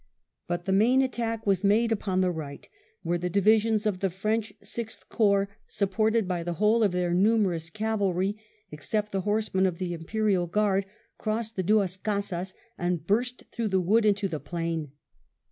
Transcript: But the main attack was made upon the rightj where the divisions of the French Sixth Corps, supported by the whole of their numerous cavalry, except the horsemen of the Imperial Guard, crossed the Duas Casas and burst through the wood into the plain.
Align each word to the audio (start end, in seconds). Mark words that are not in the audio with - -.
But 0.47 0.63
the 0.63 0.71
main 0.71 1.03
attack 1.03 1.45
was 1.45 1.63
made 1.63 1.91
upon 1.91 2.21
the 2.21 2.33
rightj 2.33 2.65
where 3.03 3.19
the 3.19 3.29
divisions 3.29 3.85
of 3.85 3.99
the 3.99 4.09
French 4.09 4.51
Sixth 4.63 5.07
Corps, 5.09 5.47
supported 5.67 6.27
by 6.27 6.41
the 6.41 6.53
whole 6.53 6.81
of 6.83 6.91
their 6.91 7.13
numerous 7.13 7.69
cavalry, 7.69 8.35
except 8.71 9.11
the 9.11 9.21
horsemen 9.21 9.67
of 9.67 9.77
the 9.77 9.93
Imperial 9.93 10.47
Guard, 10.47 10.87
crossed 11.19 11.55
the 11.55 11.61
Duas 11.61 11.97
Casas 11.97 12.55
and 12.79 13.05
burst 13.05 13.43
through 13.51 13.67
the 13.67 13.79
wood 13.79 14.07
into 14.07 14.27
the 14.27 14.39
plain. 14.39 14.91